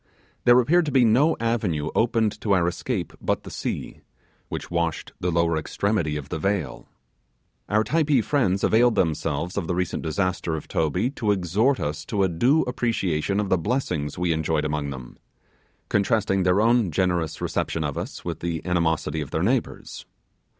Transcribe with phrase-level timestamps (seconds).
[0.45, 3.99] There appeared to be no avenue opened to our escape but the sea,
[4.49, 6.89] which washed the lower extremities of the vale.
[7.69, 12.23] Our Typee friends availed themselves of the recent disaster of Toby to exhort us to
[12.23, 15.19] a due appreciation of the blessings we enjoyed among them,
[15.87, 20.07] contrasting their own generous reception of us with the animosity of their neighbours.